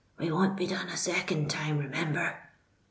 [0.17, 2.35] —we won't be done a second time, remember."